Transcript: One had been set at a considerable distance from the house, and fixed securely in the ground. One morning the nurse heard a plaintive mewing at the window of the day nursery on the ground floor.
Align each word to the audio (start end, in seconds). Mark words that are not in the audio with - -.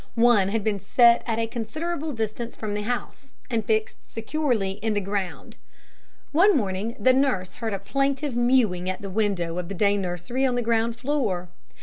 One 0.15 0.47
had 0.47 0.63
been 0.63 0.79
set 0.79 1.21
at 1.27 1.37
a 1.37 1.45
considerable 1.45 2.11
distance 2.11 2.55
from 2.55 2.73
the 2.73 2.81
house, 2.81 3.33
and 3.51 3.63
fixed 3.63 3.97
securely 4.09 4.79
in 4.81 4.95
the 4.95 4.99
ground. 4.99 5.57
One 6.31 6.57
morning 6.57 6.95
the 6.99 7.13
nurse 7.13 7.53
heard 7.53 7.75
a 7.75 7.77
plaintive 7.77 8.35
mewing 8.35 8.89
at 8.89 9.03
the 9.03 9.11
window 9.11 9.59
of 9.59 9.69
the 9.69 9.75
day 9.75 9.97
nursery 9.97 10.43
on 10.43 10.55
the 10.55 10.63
ground 10.63 10.95
floor. 10.95 11.49